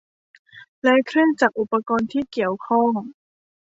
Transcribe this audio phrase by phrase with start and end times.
[0.83, 2.91] และเครื่องจักรอุปกรณ์ที่เกี่ยวข้อง